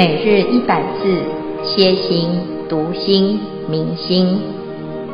[0.00, 1.22] 每日一百字，
[1.62, 2.40] 歇心、
[2.70, 4.40] 读心、明心，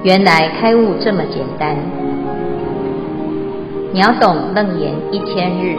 [0.04, 1.76] 原来开悟这么简单。
[3.92, 5.76] 秒懂楞严一千日，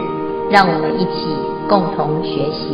[0.50, 1.24] 让我们一起
[1.70, 2.68] 共同学习。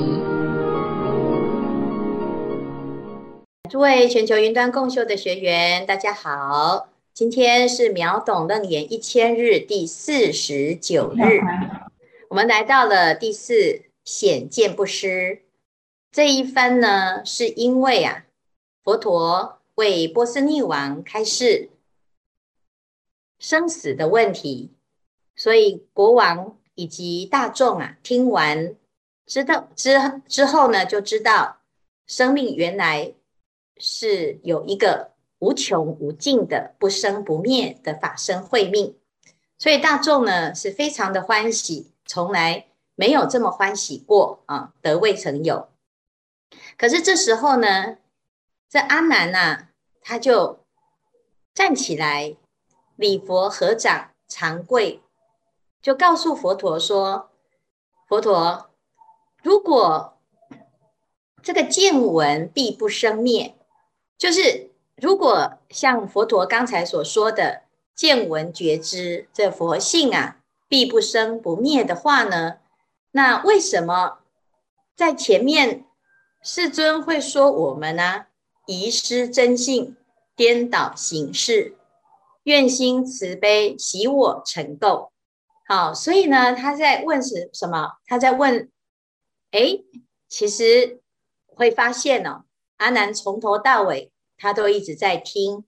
[3.70, 11.40] 诸位全球云端共修的学员，大家好，今天是秒懂楞严一千日第四十九日，
[12.28, 15.43] 我们来到了第四显见不失。
[16.14, 18.24] 这一番呢，是因为啊，
[18.84, 21.70] 佛陀为波斯匿王开示
[23.40, 24.70] 生死的问题，
[25.34, 28.76] 所以国王以及大众啊，听完
[29.26, 31.56] 知道之之后呢，就知道
[32.06, 33.12] 生命原来
[33.78, 38.96] 是有一个无穷无尽的不生不灭的法身慧命，
[39.58, 45.70] 所以大众呢是非常的欢喜，从来没有这么欢喜过啊，得未曾有。
[46.76, 47.96] 可是这时候呢，
[48.68, 49.68] 这阿难呐、啊，
[50.02, 50.58] 他就
[51.54, 52.36] 站起来，
[52.96, 55.00] 礼佛合掌，长跪，
[55.80, 57.30] 就告诉佛陀说
[58.08, 58.70] ：“佛陀，
[59.42, 60.18] 如果
[61.40, 63.54] 这个见闻必不生灭，
[64.18, 67.62] 就是如果像佛陀刚才所说的
[67.94, 72.58] 见闻觉知这佛性啊，必不生不灭的话呢，
[73.12, 74.18] 那为什么
[74.96, 75.83] 在前面？”
[76.46, 78.26] 世尊会说我们呢、啊，
[78.66, 79.96] 遗失真性，
[80.36, 81.78] 颠倒形式，
[82.42, 85.08] 愿心慈悲，喜我成垢。
[85.66, 87.92] 好，所以呢，他在问是什么？
[88.04, 88.70] 他在问，
[89.52, 89.78] 哎，
[90.28, 91.00] 其实
[91.46, 92.44] 会发现哦，
[92.76, 95.64] 阿难从头到尾他都一直在听，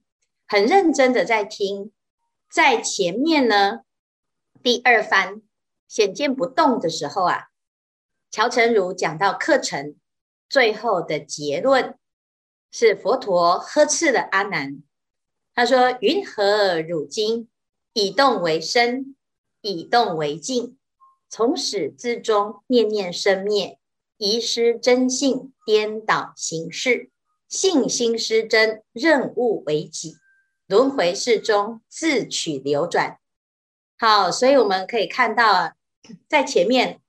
[0.47, 1.91] 很认真的在听。
[2.51, 3.79] 在前面呢，
[4.61, 5.41] 第二番
[5.87, 7.47] 显见不动的时候啊，
[8.29, 9.95] 乔成如讲到课程。
[10.49, 11.97] 最后的结论
[12.71, 14.81] 是佛陀呵斥了阿难，
[15.53, 17.49] 他说：“云何汝今
[17.93, 19.15] 以动为身，
[19.61, 20.77] 以动为境，
[21.29, 23.79] 从始至终念念生灭，
[24.17, 27.09] 遗失真性，颠倒形式，
[27.49, 30.15] 信心失真，认物为己，
[30.67, 33.19] 轮回世中自取流转。”
[33.99, 35.73] 好，所以我们可以看到，
[36.29, 37.01] 在前面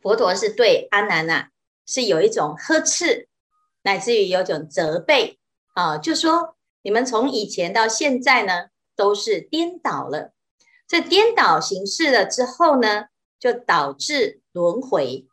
[0.00, 1.50] 佛陀是对阿难啊。
[1.86, 3.28] 是有一种呵斥，
[3.82, 5.38] 乃至于有种责备
[5.74, 10.32] 啊，就说你们从以前到现在呢，都是颠倒了。
[10.86, 13.06] 这颠倒形式了之后呢，
[13.40, 15.26] 就导致轮回，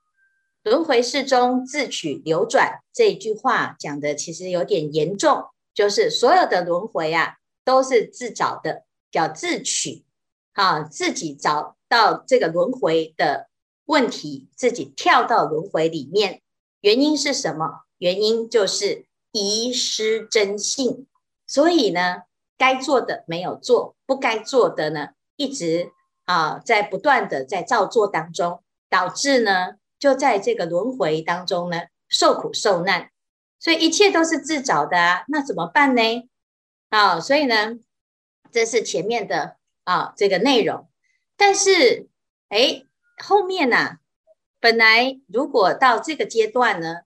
[0.63, 2.79] 轮回世中自取流转。
[2.93, 7.35] 这一句话讲的其实有点严重，就是所有的轮回啊，
[7.65, 10.05] 都是自找的，叫自取，
[10.53, 13.49] 啊，自己找到这个轮回的
[13.85, 16.41] 问题，自己跳到轮回里面。
[16.81, 17.81] 原因是什么？
[17.97, 21.05] 原因就是遗失真性，
[21.45, 22.23] 所以呢，
[22.57, 25.91] 该做的没有做，不该做的呢，一直
[26.25, 33.11] 啊在不断的在造作当中，导致呢就在这个轮回当中呢受苦受难，
[33.59, 36.01] 所以一切都是自找的啊，那怎么办呢？
[36.89, 37.77] 啊，所以呢，
[38.51, 40.89] 这是前面的啊这个内容，
[41.37, 42.09] 但是
[42.49, 42.83] 哎
[43.21, 43.97] 后面呢、啊？
[44.59, 47.01] 本来如果到这个阶段呢，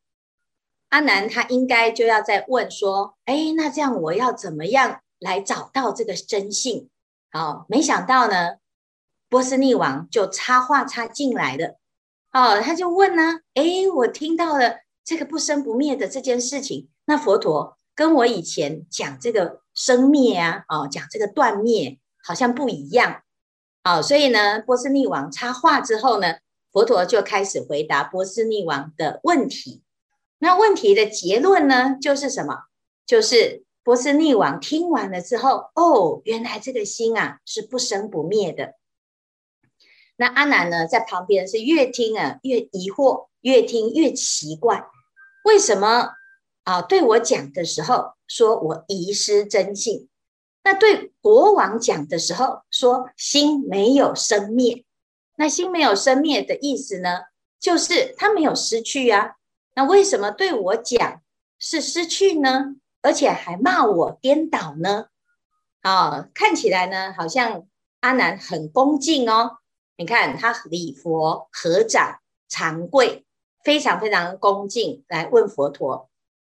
[0.90, 6.90] 阿难他应该就要再问说：哎，那这样我要怎么样来找到这个真性？
[7.32, 8.58] 哦，没想到呢，
[9.30, 11.78] 波斯匿王就插话插进来了。
[12.34, 13.64] 哦，他就问呢：哎，
[13.96, 23.22] 我听到了这个不生不灭的这件事情，那佛陀跟我以前讲这个生灭啊，哦，讲这个断灭好像不一样。
[23.86, 26.40] 哦，所以呢，波斯匿王插话之后呢，
[26.72, 29.84] 佛陀就开始回答波斯匿王的问题。
[30.40, 32.64] 那问题的结论呢，就是什么？
[33.06, 38.74] 就是波斯匿王听完了之后，哦，原来这个心啊是不生不灭的。
[40.16, 44.88] 那阿难呢，在旁边是越听啊越疑惑，越听越奇怪，
[45.44, 46.14] 为什么
[46.64, 46.82] 啊？
[46.82, 50.10] 对我讲的时候说我遗失真性，
[50.66, 54.84] 那对国王讲的时候说心没有生灭。
[55.38, 57.26] 那心没有生灭的意思呢，
[57.60, 59.36] 就是他没有失去啊。
[59.76, 61.22] 那为什么对我讲
[61.60, 62.78] 是失去呢？
[63.04, 65.10] 而且还骂我颠倒呢？
[65.82, 67.68] 啊，看起来呢，好像
[68.00, 69.58] 阿难很恭敬哦。
[69.98, 73.24] 你看他礼佛、合掌、长跪，
[73.64, 76.10] 非常非常恭敬来问佛陀。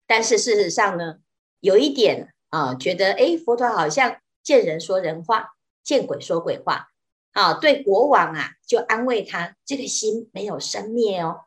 [0.06, 1.20] 但是事实上呢，
[1.62, 6.90] 有一点啊，觉得诶，佛陀好像见人说人话，见鬼说鬼话。
[7.32, 11.40] 啊，对国王啊，就安慰他，这个心没有生灭哦。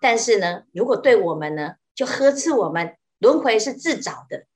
[0.00, 4.46] 但是呢，如果对我们呢，就呵斥我们轮回是自找的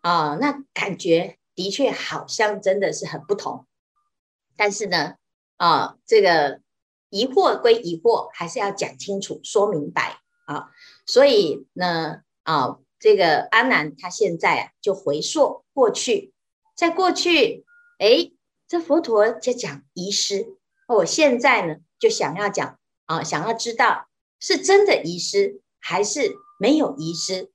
[0.00, 3.66] 啊，那感觉的确好像真的是很不同。
[4.56, 5.16] 但是呢，
[5.58, 6.60] 啊，这个
[7.10, 10.16] 疑惑归疑惑，还是要讲清楚、说明白
[10.46, 10.70] 啊。
[11.04, 16.32] 所以呢，啊，这个阿难他现在啊，就回溯过去，
[16.76, 17.64] 在过去，
[17.98, 18.30] 哎，
[18.68, 20.56] 这佛陀在讲遗失，
[20.86, 24.06] 我现在呢，就想要讲啊，想要知道
[24.38, 27.50] 是真的遗失，还是没有遗失，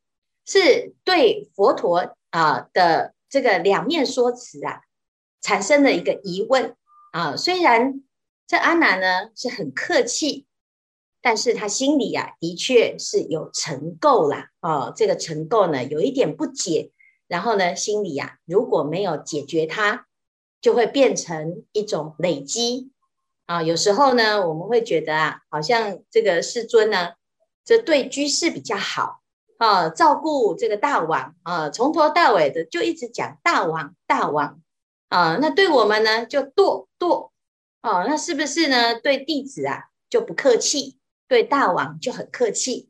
[0.45, 4.81] 是对佛陀啊的这个两面说辞啊，
[5.39, 6.75] 产生了一个疑问。
[7.13, 8.03] 啊，虽然
[8.45, 10.45] 这阿难呢是很客气，
[11.21, 14.49] 但是他心里呀、啊、的确是有尘垢啦。
[14.61, 16.91] 哦，这个尘垢呢有一点不解，
[17.27, 20.05] 然后呢心里呀、啊、如果没有解决它，
[20.61, 22.91] 就会变成一种累积
[23.45, 23.61] 啊。
[23.63, 27.13] 有时候呢我们会觉得啊，好像这个世尊呢，
[27.65, 29.21] 这对居士比较好
[29.57, 34.61] 啊，照顾这个大王啊，从头到尾的就一直讲大王大王。
[35.09, 37.29] 啊，那对我们呢就咄咄
[37.81, 38.99] 哦，那是不是呢？
[38.99, 40.96] 对弟子啊就不客气，
[41.27, 42.89] 对大王就很客气。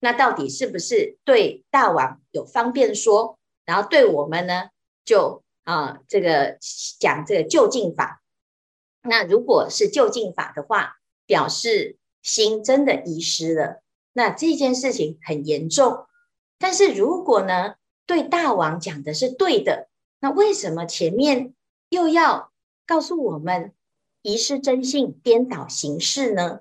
[0.00, 4.68] 那到底是不是对大王有方便说，然后对我们呢
[5.04, 6.58] 就啊这个
[6.98, 8.22] 讲这个究竟法？
[9.02, 10.96] 那如果是究竟法的话，
[11.26, 13.82] 表示心真的遗失了，
[14.12, 16.06] 那这件事情很严重。
[16.58, 17.74] 但是如果呢
[18.06, 19.88] 对大王讲的是对的。
[20.20, 21.52] 那为什么前面
[21.90, 22.50] 又要
[22.86, 23.74] 告诉我们
[24.22, 26.60] 遗失真性、颠倒形式呢？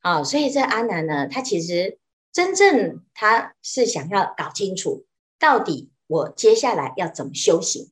[0.00, 1.98] 啊，所以这阿难呢，他其实
[2.32, 5.04] 真正他是想要搞清楚，
[5.38, 7.90] 到底我接下来要怎么修行。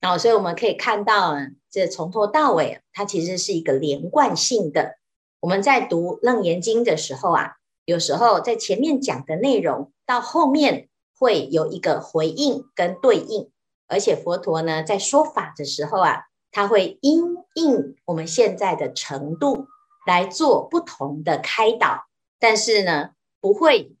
[0.00, 1.36] 然后，所以我们可以看到，
[1.70, 4.96] 这从头到尾，它其实是一个连贯性的。
[5.40, 10.88] 我们在读《楞严经》的时候啊，有时候在前面讲的内容，到后面
[11.18, 13.50] 会有一个回应跟对应。
[13.88, 19.66] 而且佛陀呢，在说法的时候啊，他会因应我们现在的程度
[20.06, 22.06] 来做不同的开导，
[22.38, 23.10] 但是呢，
[23.40, 23.96] 不会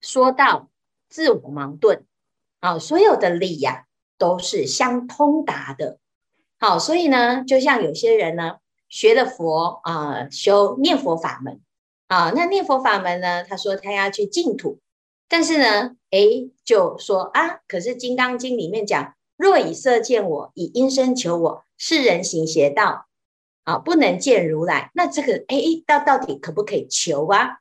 [0.00, 0.70] 说到
[1.08, 2.04] 自我矛盾。
[2.60, 3.86] 啊，所有的理呀、
[4.18, 5.98] 都是相通达的。
[6.58, 8.58] 好，所以呢，就像有些人呢，
[8.88, 11.60] 学了佛啊、修念佛法门
[12.06, 14.78] 啊，那念佛法门呢，他说他要去净土，
[15.28, 19.14] 但是呢，诶，就说啊，可是《金刚经》里面讲。
[19.38, 23.06] 若以色见我，以音声求我，是人行邪道
[23.64, 24.90] 啊，不能见如来。
[24.94, 27.58] 那这个哎，到到底可不可以求啊？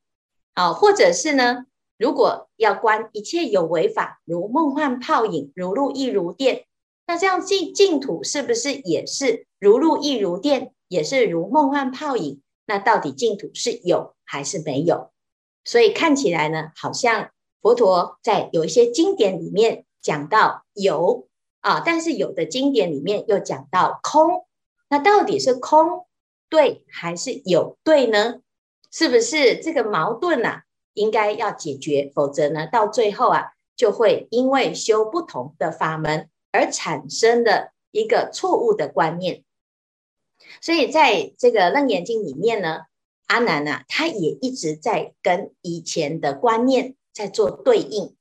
[0.53, 1.65] 啊，或者是呢？
[1.97, 6.65] 如果要观一切有为法，如梦幻泡影，如露亦如电，
[7.05, 12.41] 那这样净净土是不是也是如露亦如电，也是如梦幻泡影？
[12.65, 15.11] 那到底净土是有还是没有？
[15.63, 17.29] 所以看起来呢，好像
[17.61, 21.27] 佛陀在有一些经典里面讲到有。
[21.59, 24.47] 啊，但是有的经典里面又讲到空，
[24.91, 26.05] 那到底是空
[26.49, 28.41] 对还是有对呢？
[28.91, 30.63] 是不是这个矛盾啊？
[30.93, 39.45] 应该要解决，否则呢，到最后啊，就会因为修不同的法门而产生的一个错误的观念。
[40.59, 42.81] 所以在这个《楞严经》里面呢，
[43.27, 48.17] 阿难啊，他也一直在跟以前的观念在做对应。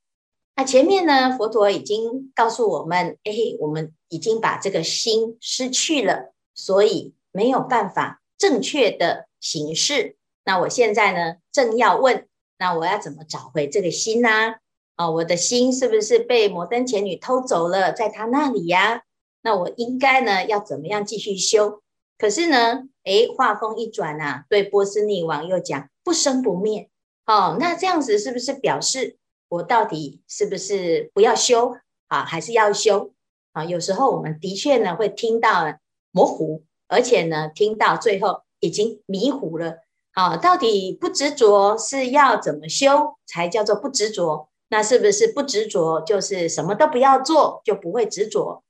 [0.54, 10.16] 那前面呢，佛陀已经告诉我们，哎，我们已经把这个心失去了，所以没有办法正确的行事。
[10.44, 12.26] 那我现在呢，正要问，
[12.58, 14.56] 那我要怎么找回这个心呢？
[14.96, 19.04] 啊，我的心是不是被摩登前女偷走了，在他那里呀？
[19.40, 21.80] 那我应该呢，要怎么样继续修？
[22.18, 26.90] 可是呢，哎，话锋一转啊，对波斯匿王又讲不生不灭。
[27.24, 29.16] 哦，那这样子是不是表示？
[29.48, 31.76] 我到底是不是不要修
[32.08, 32.24] 啊？
[32.24, 33.12] 还是要修
[33.52, 33.64] 啊？
[33.64, 35.78] 有时候我们的确呢会听到
[36.10, 39.78] 模糊，而且呢听到最后已经迷糊了
[40.12, 40.36] 啊。
[40.36, 44.48] 到底不执着是要怎么修才叫做不执着？
[44.68, 48.62] 那是不是不执着就是什么都不要做就不会执着？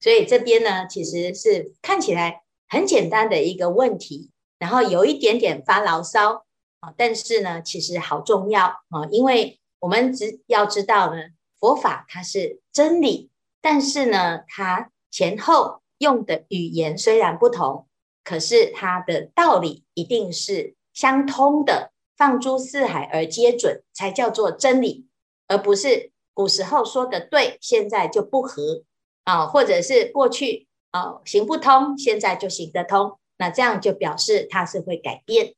[0.00, 6.44] 所以这边呢其实是看起来很简单的一个问题，然后有一点点发牢骚
[6.80, 9.58] 啊，但是呢其实好重要啊，因为。
[9.80, 11.20] 我们只要知道呢，
[11.60, 13.30] 佛法它是真理，
[13.60, 17.86] 但是呢，它前后用的语言虽然不同，
[18.24, 21.92] 可是它的道理一定是相通的。
[22.16, 25.06] 放诸四海而皆准，才叫做真理，
[25.46, 28.84] 而不是古时候说的对，现在就不合
[29.24, 35.54] 啊，或者是过去啊行不通，现在就行得通，那这样就表示它是会改变。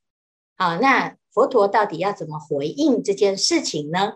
[0.57, 1.17] 好，那。
[1.33, 4.15] 佛陀到底要怎么回应这件事情呢？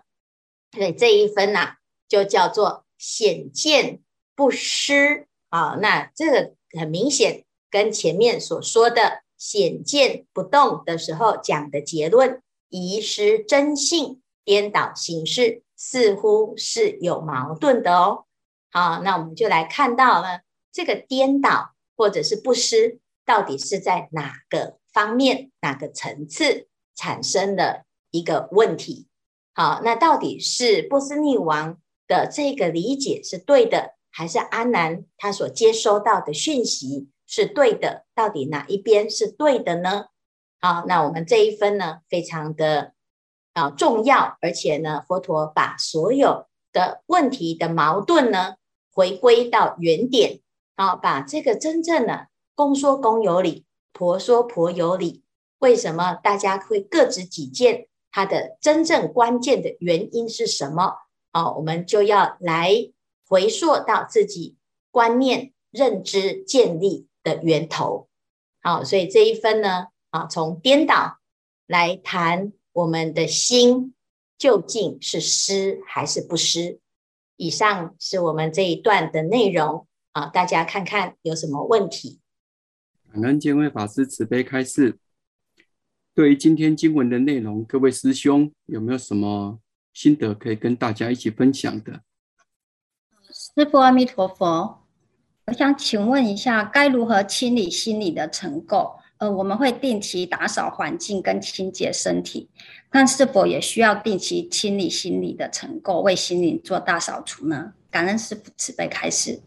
[0.73, 1.76] 所以这一分呐、啊，
[2.09, 4.00] 就叫做显见
[4.35, 5.79] 不失啊。
[5.81, 18.25] 那这个很明显跟前面所说的显见不动的时候讲的结论，遗失真性、颠倒形式，似乎是有矛盾的哦。
[18.71, 20.41] 好，那我们就来看到呢，
[20.73, 29.07] 这个颠倒或者是不失，到底是在哪个方面、哪个层次产生的一个问题？
[29.55, 38.04] 好，那到底是波斯匿王的这个理解是对的，还是阿难他所接收到的讯息是对的？
[38.14, 40.04] 到底哪一边是对的呢？
[40.61, 42.92] 好，那我们这一分呢，非常的
[43.54, 48.54] 啊重要，而且呢，佛陀把所有的问题的矛盾呢，
[48.92, 50.38] 回归到原点，
[50.76, 55.25] 好，把这个真正的公说公有理，婆说婆有理。
[55.59, 57.88] 为什么大家会各执己见？
[58.12, 60.99] 它的真正关键的原因是什么？
[61.33, 62.92] 好，我们就要来
[63.35, 64.55] 回溯到自己
[64.93, 68.09] 观念认知建立的源头。
[68.62, 71.19] 好，所以这一分呢，啊，从颠倒
[71.67, 73.93] 来谈我们的心
[74.38, 76.79] 究竟是失还是不失。
[77.37, 82.21] 以上是我们这一段的内容啊，大家看看有什么问题？
[83.12, 85.00] 感恩见辉法师慈悲开示。
[86.14, 89.59] 对于今天经文的内容，各位师兄有没有什么
[89.93, 92.00] 心得可以跟大家一起分享的？
[93.57, 94.83] 师父阿弥陀佛，
[95.47, 98.97] 我想请问一下，该如何清理心里的尘垢？
[99.19, 102.51] 呃，我们会定期打扫环境跟清洁身体，
[102.91, 107.75] 但是否也需要定期清理心里的尘垢，为心灵做大扫除呢？
[107.93, 109.41] 感恩师父慈悲开示。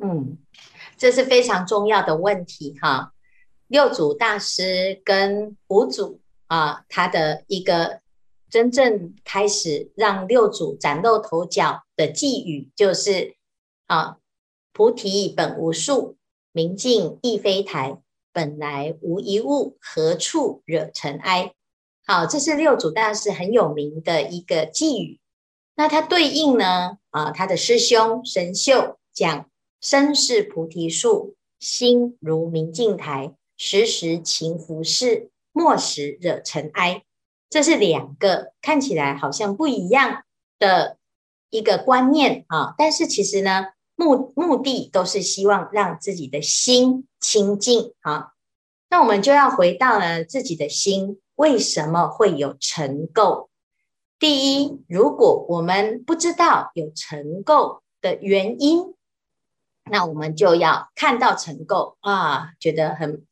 [0.00, 0.36] 嗯，
[0.98, 3.14] 这是非常重要的问题哈。
[3.68, 8.00] 六祖大师跟五祖啊，他的一个
[8.54, 13.34] 真正开始让六祖崭露头角的寄语，就是
[13.88, 14.18] 啊，
[14.72, 16.16] 菩提本无树，
[16.52, 18.00] 明镜亦非台。
[18.32, 21.52] 本来无一物，何处惹尘埃？
[22.06, 25.18] 好，这是六祖大师很有名的一个寄语。
[25.74, 26.98] 那它对应呢？
[27.10, 37.02] 啊，他的师兄神秀讲：身是菩提树，心如明镜台，时时勤拂拭，莫使惹尘埃。
[37.54, 40.24] 这是两个看起来好像不一样
[40.58, 40.98] 的
[41.50, 48.32] 一个观念啊，但是其实呢，目目的都是希望让自己的心清净啊。
[48.90, 53.46] 那我们就要回到了自己的心，为什么会有尘垢？
[54.18, 58.96] 第一，如果我们不知道有尘垢的原因，
[59.88, 63.24] 那我们就要看到尘垢啊，觉得很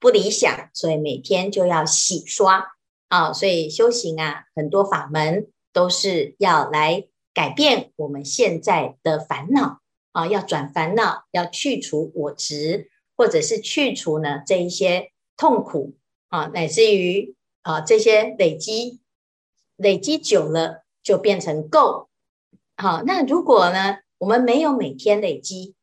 [0.00, 2.72] 不理想，所以每天就要洗刷
[3.12, 3.32] 啊。
[3.32, 9.80] 所以修行啊，很多法门都是要来改变我们现在的烦恼
[10.12, 12.88] 啊，要转烦恼，要去除我执。
[13.14, 15.94] 或者是去除呢这一些痛苦
[16.28, 19.00] 啊，乃至于啊这些累积
[19.76, 22.06] 累积久了就变成垢。
[22.76, 25.74] 好，那如果呢我们没有每天累积，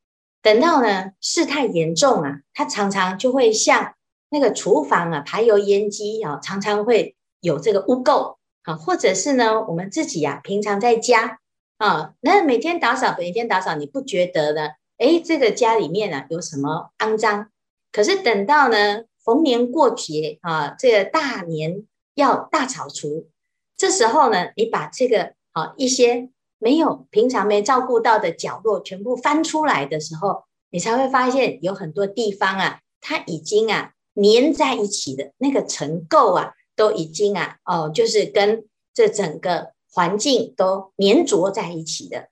[0.42, 3.94] 等到呢事态严重啊，它常常就会像
[4.30, 11.40] 那个厨房啊排油烟机啊，常常会有这个污垢啊，或者是呢我们自己呀、平常在家
[11.78, 14.70] 啊，那每天打扫每天打扫，你不觉得呢？
[14.98, 17.50] 哎，这个家里面呢、啊、有什么肮脏？
[17.92, 23.30] 可是等到呢逢年过节啊，这个大年要大扫除，
[23.78, 42.30] 这时候呢，你把这个啊一些没有平常没照顾到的角落全部翻出来的时候，你才会发现有很多地方啊，它已经啊粘在一起的那个尘垢啊，都已经啊哦，就是跟这整个环境都粘着在一起的。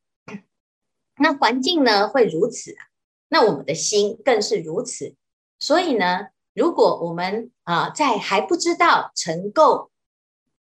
[1.17, 2.87] 那环境呢会如此啊，
[3.27, 5.15] 那我们的心更是如此。
[5.59, 9.89] 所以呢，如果我们啊在还不知道尘垢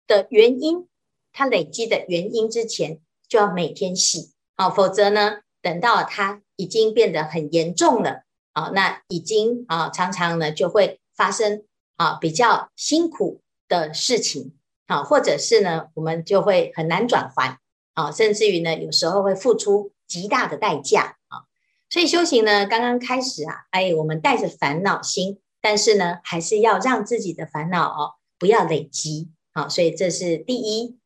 [0.08, 0.88] 的原因，
[1.32, 8.24] 它累积的原因之前，就要每天洗啊，否则呢，等到它已经变得很严重了
[8.54, 11.63] 啊，那已经啊常常呢就会发生
[11.98, 14.53] 啊比较辛苦的事情
[14.88, 17.60] 啊，或者是呢我们就会很难转还
[17.93, 19.91] 啊，甚至于呢有时候会付出。
[20.07, 21.50] 极大的代价啊！
[21.89, 29.67] 所以修行呢，刚刚开始啊，哎，我们带着烦恼心，但是呢，还是要让自己的烦恼哦不要累积啊。
[29.67, 31.00] 所以这是第一，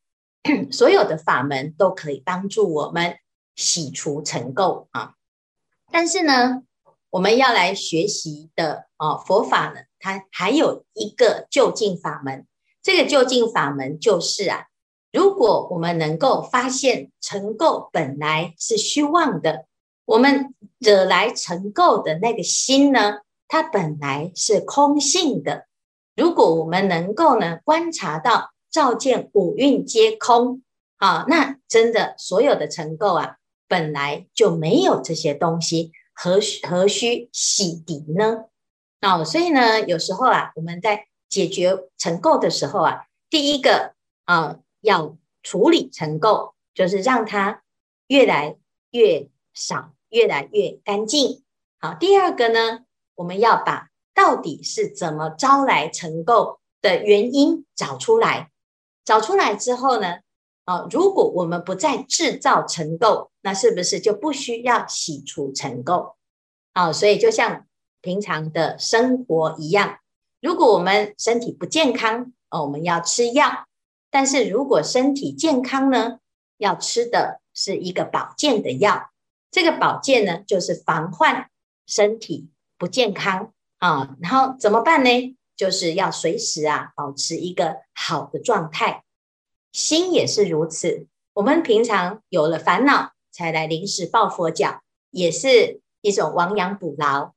[0.69, 3.15] 所有的法门都可以帮助我们
[3.55, 5.13] 洗除尘垢啊。
[5.89, 6.63] 但是呢，
[7.09, 12.45] 我们要来学习的啊佛法呢，它还有一个就近法门。
[12.81, 14.65] 这个就近法门就是啊，
[15.11, 19.65] 如果我们能够发现尘垢本来是虚妄的，
[20.05, 25.65] 我们惹来尘垢的那个心呢，它本来是空性的。
[26.15, 30.63] 如果我们能够呢观察到照见五蕴皆空
[30.97, 33.35] 啊，那真的所有的尘垢啊，
[33.67, 38.45] 本来就没有这些东西，何何须洗涤呢？
[39.01, 43.93] 哦，所以呢，有时候啊，我们在解决尘垢的时候啊，第一个
[44.25, 47.63] 啊要处理尘垢，就是让它
[48.07, 48.57] 越来
[48.91, 51.43] 越少，越来越干净。
[51.79, 52.81] 好，第二个呢，
[53.15, 58.51] 我们要把到底是怎么招来尘垢的原因找出来？
[59.05, 60.19] 找出来之后呢，
[60.65, 66.15] 啊，如果我们不再制造尘垢，那是不是就不需要洗除尘垢？
[66.73, 67.65] 啊，所以就像
[68.01, 69.99] 平常的生活一样，
[70.41, 73.65] 如果我们身体不健康，哦，我们要吃药；
[74.09, 76.19] 但是如果身体健康呢，
[76.57, 79.11] 要吃的是一个保健的药。
[79.51, 81.49] 这个保健呢，就是防患
[81.85, 83.53] 身体不健康。
[83.79, 85.37] 啊，然后怎么办呢？
[85.55, 89.03] 就是要随时啊保持一个好的状态，
[89.71, 91.07] 心也是如此。
[91.33, 97.33] 我们平常有了烦恼才来临时抱佛脚，也是一种亡羊补牢。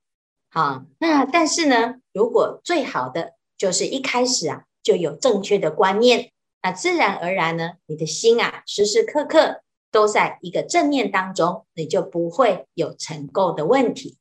[0.54, 6.30] 好，那但是呢，如果最好的就是一开始啊就有正确的观念，
[6.62, 14.18] 那自然而然呢，你的心啊时时刻刻都在一个正念当中，你就不会有尘垢的问题。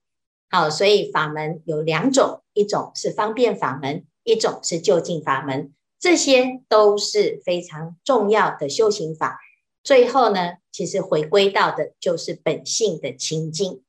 [0.49, 9.37] 好，所以法门有两种，一种是方便法门，一种是就近法门，这些都是非常重要的修行法。
[9.83, 13.83] 最后呢，其实回归到的就是本性的清净。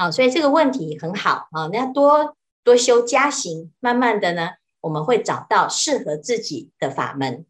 [0.00, 4.50] 好，所以这个问题很好啊，那多多修加行，慢慢的呢，
[4.82, 7.44] 我们会找到适合自己的法门。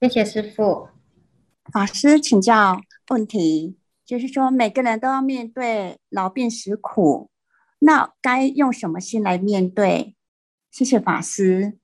[0.00, 0.88] 谢谢师傅。
[1.72, 2.80] 法师请教
[3.10, 7.30] 问题，就是说每个人都要面对老病死苦。
[7.78, 10.16] 那该用什么心来面对？
[10.72, 11.78] 谢谢法师。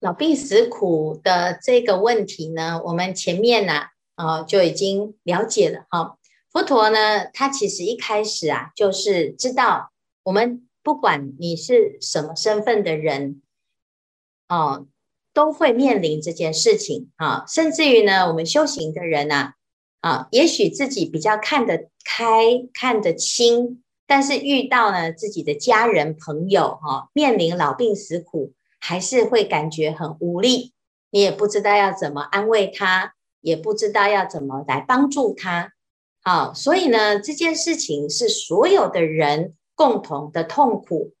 [0.00, 6.18] 老病死苦的这个问题呢，我们前面呢，呃，就已经了解了哈。
[6.52, 9.92] 佛陀呢，他其实一开始啊，就是知道
[10.24, 13.40] 我们不管你是什么身份的人，
[14.48, 14.86] 哦，
[15.32, 17.44] 都会面临这件事情啊。
[17.46, 19.54] 甚至于呢，我们修行的人啊。
[20.00, 22.26] 啊，也许自己比较看得开、
[22.72, 30.72] 看得清，但是遇到呢自己的家人朋友哈、啊，面临老病死苦，还是会感觉很无力。
[31.10, 35.74] 你也不知道要怎么安慰他，也不知道要怎么来帮助他。
[36.22, 41.14] 好、所以呢，这件事情是所有的人共同的痛苦。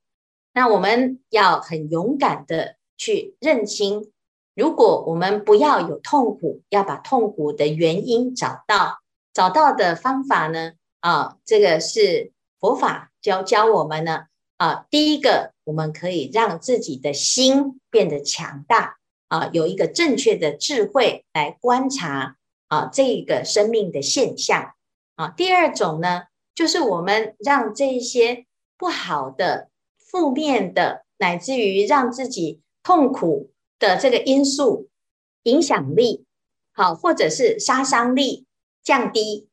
[0.52, 4.12] 那我们要很勇敢的去认清。
[4.54, 8.98] 如果我们不要有痛苦，要把痛苦的原因找到，
[9.32, 10.72] 找到的方法呢？
[11.00, 14.24] 啊，这个是佛法教教我们呢。
[14.58, 22.36] 啊，第一个，我们可以让自己的心变得强大，啊，有一个正确的智慧来观察
[22.68, 24.74] 啊这个生命的现象。
[25.20, 26.22] 啊，第二种呢，
[26.54, 33.50] 就是我们让这些不好的、负面的，乃至于让自己痛苦。
[33.80, 34.90] 的这个因素
[35.44, 36.26] 影响力
[36.70, 38.44] 好，或者是杀伤力
[38.82, 39.48] 降低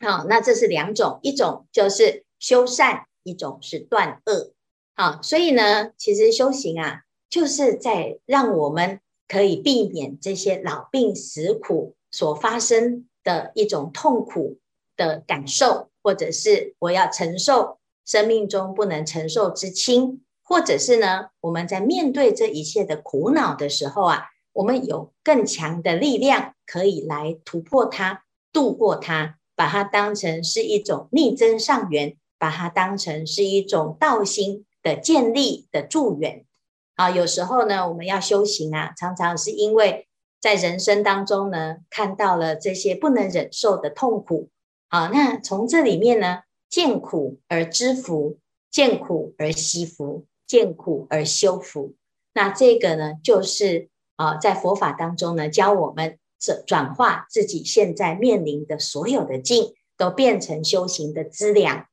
[0.00, 4.52] 好，那这是两种，一种就是修善，一种是断恶
[4.94, 14.58] 好，所以呢，其实修行啊，就是在让我们可以避免这些老病死苦所发生的一种痛苦
[14.98, 20.22] 的感受，或者是我要承受生命中不能承受之轻。
[20.42, 36.46] 或者是呢，我们在面对这一切的苦恼的时候啊，我们有更强的力量可以来突破它、度过它，把它当成是一种逆增上缘，把它当成是一种道心的建立的助缘。
[36.94, 40.08] 啊，有时候呢，我们要修行啊，常常是因为
[40.40, 44.48] 在人生当中呢，看到了这些不能忍受的痛苦。
[44.88, 48.38] 啊，那从这里面呢，见苦而知福，
[48.70, 50.26] 见苦而惜福。
[50.48, 51.94] 见苦而修福，
[52.32, 61.84] 那这个呢，就是啊，在佛法当中呢，教我们转转化自己现在面临的所有的境，都变成修行的资粮。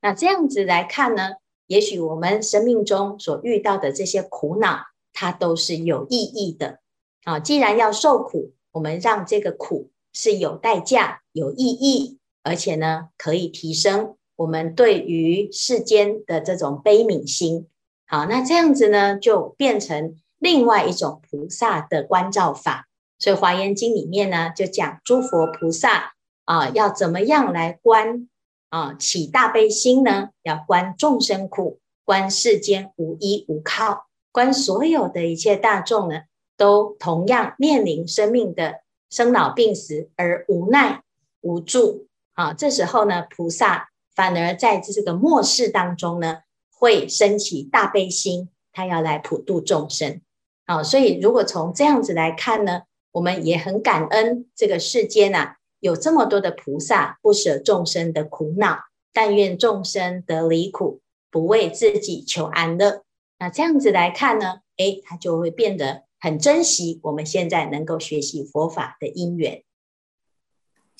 [0.00, 1.34] 那这样子来看呢，
[1.68, 4.80] 也许我们生命中所遇到的这些苦恼，
[5.12, 6.80] 它都是有意义的。
[7.22, 17.68] 啊，既然要受苦，我们让这个苦是有代价、有意义，而且呢，可以提升我们对于世间的这种悲悯心。
[18.06, 28.28] 好，那这样子呢，就变成另外一种菩萨的观照法所以《华严经》里面呢，就讲诸佛菩萨啊，要怎么样来观
[28.68, 30.30] 啊，起大悲心呢？
[30.42, 36.22] 要观众生苦，观世间无依无靠，观所有的一切大众呢，
[36.56, 41.04] 都同样面临生命的生老病死而无奈
[41.42, 42.52] 无助啊。
[42.52, 46.38] 这时候呢，菩萨反而在这个末世当中呢，
[46.70, 50.20] 会升起大悲心，他要来普度众生。
[50.66, 58.78] 好，所以如果从这样子来看呢，我们也很感恩这个世间啊，有这么多的菩萨不舍众生的苦恼，
[59.12, 63.02] 但愿众生得离苦，不为自己求安乐。
[63.38, 69.64] 那这样子来看呢，诶，他就会变得很珍惜我们现在能够学习佛法的因缘。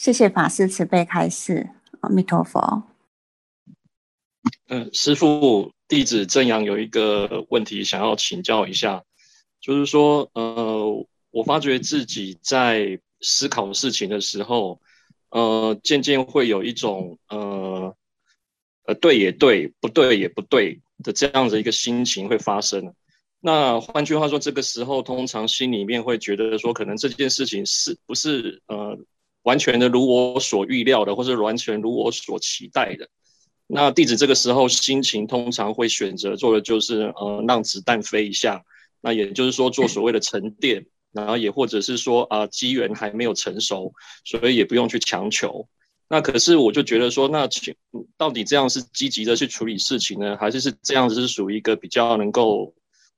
[0.03, 2.83] 谢谢法师慈悲开示，阿弥陀佛。
[4.67, 9.05] 嗯，师父，弟子正阳有一个问题想要请教一下，
[9.61, 11.07] 就是说，呃。
[11.31, 14.81] 我发觉自己在思考事情的时候，
[15.31, 17.97] 呃，渐渐会有一种呃，
[18.87, 22.93] 呃，对也对，不对也不对的这样的一个心情会发生。
[23.39, 28.99] 那换句话说，这个时候通常心里面会觉得说，可能这件事情是不是呃
[29.43, 33.09] 完全的如我所预料的，或是完全如我所期待的。
[33.67, 38.65] 那弟子这个时候心情通常会选择做的就是呃，让子弹飞一下，
[39.01, 40.87] 那也就是说做所谓的沉淀。
[41.13, 43.93] 然后也或者是说啊，机缘还没有成熟，
[44.25, 45.69] 所以也不用去强求。
[46.09, 47.47] 那可是我就觉得说，那
[48.17, 52.75] 到底这样是积极的去处理事情呢，还是是这样子是属于一个比较能够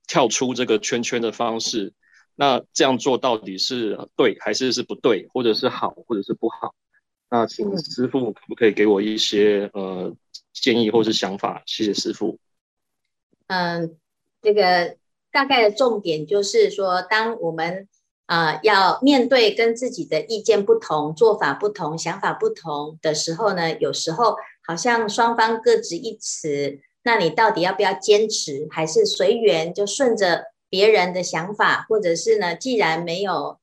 [0.09, 1.93] 跳出这个圈圈的方式？
[2.37, 6.75] 那这样做到底是对还是是不对，或者是好或者是不好？
[7.31, 10.15] 那请师傅可不可以给我一些呃
[10.53, 11.63] 建议或是想法？
[11.67, 12.39] 谢谢师傅。
[13.47, 13.97] 嗯，
[14.43, 14.97] 这个。
[15.35, 17.89] 大概的重点就是说，当我们
[18.27, 33.61] 啊、呃、要面对跟自己的意见不同、做法不同、想法不同的时候呢，有时候好像双方各执一词，那你到底要不要坚持，还是随缘就顺着别人的想法，或者是呢，既然没有，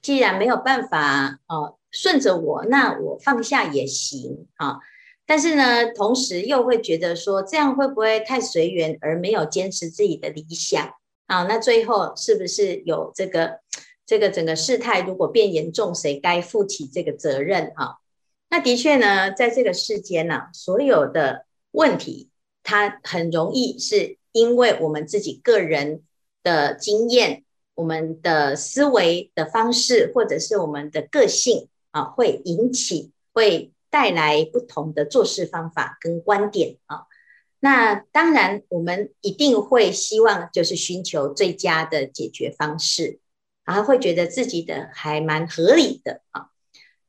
[0.00, 4.78] 既然没有办法哦、顺着我，那我放下也行啊。
[5.26, 10.94] 但是呢，同时又会觉得说，这样会不会太随缘，而没有坚持自己的理想？
[11.26, 13.58] 啊，那最后是不是有这个
[14.06, 17.72] 这个整个事态如果变严重，谁该负起这个责任？
[17.74, 17.96] 啊，
[18.48, 22.30] 那的确呢，在这个世间呢、啊，所有的问题，
[22.62, 26.02] 它很容易是因为我们自己个人
[26.44, 27.42] 的经验、
[27.74, 37.06] 我们的思维的方式，或者是我们的个性啊，会引起、会带来不同的做事方法跟观点啊。
[37.58, 43.18] 那当然，我们一定会希望就是寻求最佳的解决方式，
[43.64, 46.50] 然后会觉得自己的还蛮合理的啊。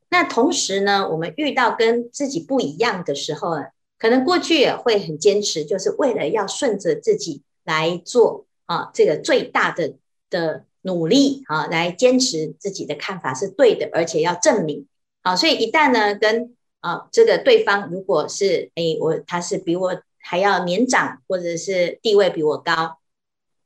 [0.10, 3.66] 那同时呢，我们遇到跟自己不一样的时候呢，
[4.00, 9.96] 可能过去也会很坚持，就是为了要顺着自己来做啊，这个最大的
[10.30, 14.88] 的努力啊，来坚持自己的看法是对的，而且要证明
[15.22, 15.36] 啊。
[15.36, 20.02] 所以一旦呢，跟啊这个对方如果是诶，我他是比我。
[20.28, 22.98] 还要年长，或者是地位比我高，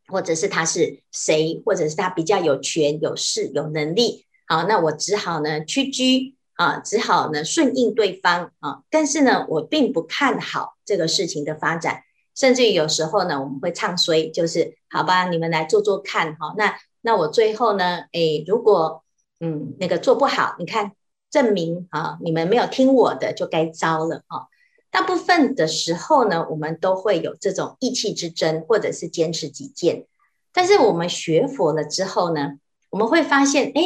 [0.07, 8.83] 或者是他是谁，或者是他比较有权有势有能力，好，那我只好呢屈居啊，只好呢顺应对方啊。
[8.89, 12.03] 但是呢，我并不看好这个事情的发展，
[12.35, 16.53] 甚至于有时候呢，我们会唱衰，就是好吧，你们来做做看哈。
[16.57, 19.03] 那那我最后呢，诶，如果
[19.39, 20.93] 嗯那个做不好，你看
[21.29, 24.47] 证明啊，你们没有听我的，就该遭了啊。
[24.91, 30.07] 大部分的时候呢，我们都会有这种意气之争，或者是坚持己见。
[30.51, 32.53] 但是我们学佛了之后呢，
[32.89, 33.83] 我们会发现，哎，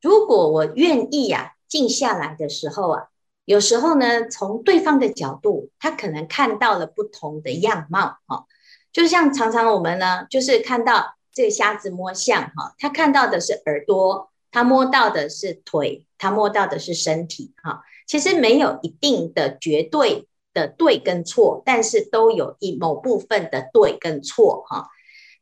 [0.00, 3.08] 如果我愿意呀、啊，静下来的时候啊，
[3.50, 8.46] 有时候呢，从对方的角度，他可能看到了不同的样貌，哈，
[8.92, 20.28] 就像常常我们呢，就是看到这个瞎子摸象，哈，他看到的是耳朵，他摸到的是腿，他摸到的是身体，哈，其实没有一定的绝对。
[20.52, 24.88] 的对跟错，但是都有一某部分的对跟错哈。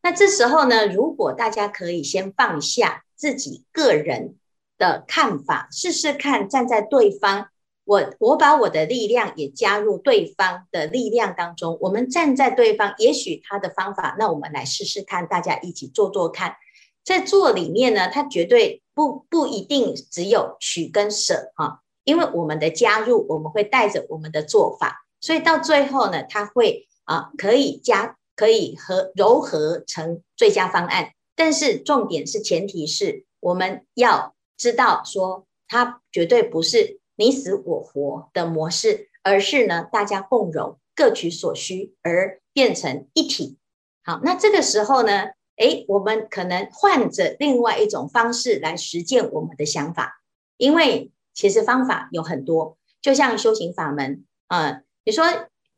[0.02, 4.36] 那这时候呢，如果大家可以先放下自己个人
[4.76, 7.48] 的看法，试试看站在对方，
[7.88, 16.56] 我我把我的力量也加入对方的力量当中，我们站在对方，也许他的方法，那我们来试试看，大家一起做做看。
[17.02, 21.80] 在做里面呢，它绝对不不一定只有取跟舍哈。
[22.04, 31.12] 因为我们的加入，我们会带着我们的做法，所以到最后呢，它会啊可以加，可以和糅合成最佳方案。
[31.34, 43.58] 但是重点是，前提是我们要知道说，它绝对不是你死我活的模式，而是呢，大家共融，各取所需，而变成一体。
[44.04, 50.22] 好，那这个时候呢，诶，我们可能换着另外一种方式来实践我们的想法，
[50.58, 55.24] 因为其实方法有很多，就像修行法门啊、呃，你说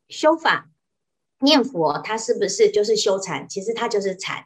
[0.09, 0.69] 修法
[1.39, 3.49] 念佛，它是不是就是修禅？
[3.49, 4.45] 其实它就是禅。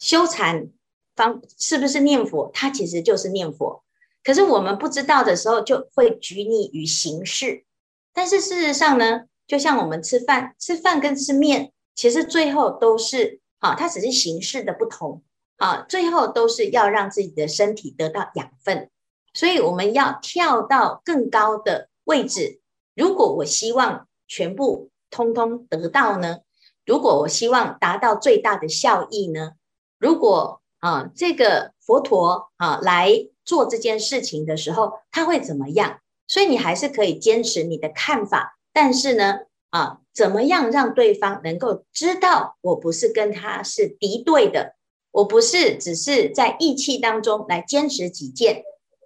[0.00, 0.68] 修禅
[1.14, 2.50] 方是不是念佛？
[2.52, 3.84] 它其实就是念佛。
[4.28, 7.64] 可是我们不知道的时候，就会拘泥于形式。
[8.12, 15.22] 但是事实上呢，就像我们吃饭，吃饭跟吃面，其实最后都是啊，它只是形式的不同
[15.56, 18.90] 啊，最后都是要让自己的身体得到养分。
[19.32, 22.60] 所以我们要跳到更高的位置。
[22.94, 26.40] 如果我希望全部通通得到呢？
[26.84, 29.52] 如果我希望达到最大的效益呢？
[29.98, 33.10] 如果啊，这个佛陀啊来
[33.48, 36.00] 做这件事情的时候，他会怎么样？
[36.26, 39.38] 所以你还是可以坚持你的看法，但是呢，
[39.70, 44.74] 啊，怎么样让对方能够知道我不是跟他是敌对的，
[45.10, 48.64] 我不是只是在义气当中来坚持己见，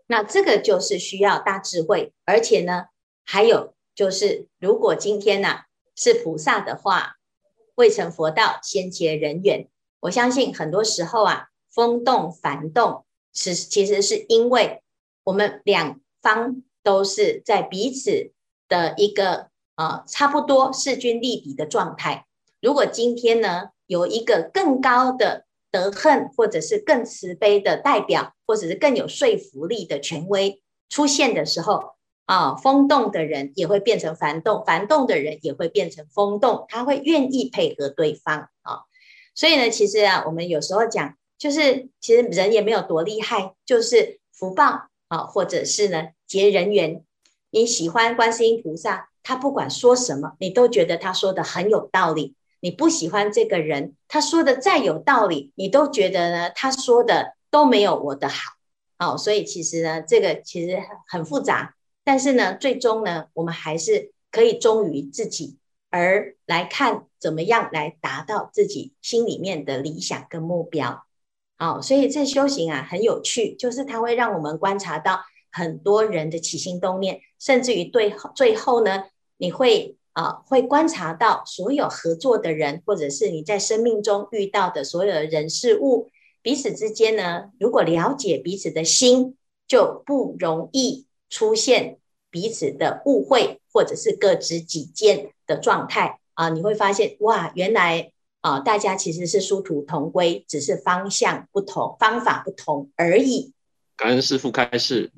[0.08, 2.86] 那这个就是需要大智慧，而且呢，
[3.24, 7.18] 还有就是，如果今天呐、啊、是菩萨的话，
[7.76, 9.68] 未成佛道，先结人缘。
[10.00, 14.82] 我相信很多时候啊，风动幡动，是其实是因为
[15.24, 18.32] 我们两方都是在彼此
[18.68, 22.26] 的一个呃差不多势均力敌的状态。
[22.60, 31.94] 如果今天呢，有一个更高的德恨，或者是更慈悲的代表，或者是更有说服力的权威出现的时候
[32.26, 38.82] 啊，风动的人也会变成烦动，烦动的人也会变成风动，他会愿意配合对方啊。
[39.34, 47.02] 所以呢，其实啊，我们有时候讲，就是其实人也没有多厉害，就是福报啊，或者是呢结人缘。
[47.50, 52.36] 你喜欢观世音菩萨，他不管说什么，你都觉得他说的很有道理。
[52.60, 58.52] 你不喜欢这个人，他说的再有道理，你都觉得呢他说的都没有我的好。
[59.00, 60.78] 哦，所以其实呢，这个其实
[61.08, 61.74] 很复杂，
[62.04, 65.58] 但是呢，最终呢，我们还是可以忠于自己。
[65.90, 71.04] 而来看怎么样来达到自己心里面的理想跟目标，
[71.62, 75.20] 哦，所以这修行啊很有趣，就是它会让我们观察到
[75.52, 79.04] 很多人的起心动念，甚至于对最后呢，
[79.36, 86.10] 你会啊会观察到所有合作的人，或者是你在生命中遇到的所有的人事物，
[86.42, 89.36] 彼此之间呢，如果了解彼此的心，
[89.68, 91.98] 就不容易出现
[92.30, 95.30] 彼此的误会，或者是各执己见。
[95.44, 98.12] 的状态啊，你会发现哇，原来
[98.42, 103.54] 啊，大家其实是殊途同归，只是方向不同，方法不同而已。
[103.96, 105.10] 感恩师父开示。